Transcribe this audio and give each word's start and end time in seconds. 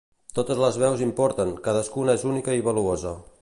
Totes 0.37 0.61
les 0.61 0.79
veus 0.83 1.03
importen, 1.07 1.53
cadascuna 1.67 2.17
és 2.21 2.25
única 2.31 2.57
i 2.63 2.65
valuosa. 2.71 3.15